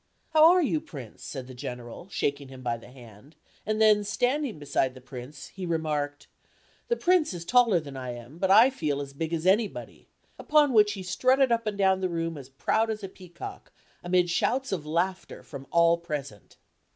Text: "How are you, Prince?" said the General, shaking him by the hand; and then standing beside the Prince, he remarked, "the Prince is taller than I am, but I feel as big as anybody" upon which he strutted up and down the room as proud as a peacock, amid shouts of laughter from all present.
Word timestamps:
"How 0.29 0.45
are 0.51 0.63
you, 0.63 0.81
Prince?" 0.81 1.23
said 1.23 1.45
the 1.45 1.53
General, 1.53 2.09
shaking 2.09 2.47
him 2.47 2.63
by 2.63 2.75
the 2.75 2.87
hand; 2.89 3.35
and 3.67 3.79
then 3.79 4.03
standing 4.03 4.57
beside 4.57 4.95
the 4.95 4.99
Prince, 4.99 5.49
he 5.49 5.63
remarked, 5.63 6.25
"the 6.87 6.95
Prince 6.95 7.35
is 7.35 7.45
taller 7.45 7.79
than 7.79 7.95
I 7.95 8.13
am, 8.13 8.39
but 8.39 8.49
I 8.49 8.71
feel 8.71 8.99
as 8.99 9.13
big 9.13 9.31
as 9.31 9.45
anybody" 9.45 10.07
upon 10.39 10.73
which 10.73 10.93
he 10.93 11.03
strutted 11.03 11.51
up 11.51 11.67
and 11.67 11.77
down 11.77 11.99
the 12.01 12.09
room 12.09 12.35
as 12.35 12.49
proud 12.49 12.89
as 12.89 13.03
a 13.03 13.09
peacock, 13.09 13.71
amid 14.03 14.31
shouts 14.31 14.71
of 14.71 14.87
laughter 14.87 15.43
from 15.43 15.67
all 15.69 15.97
present. 15.99 16.57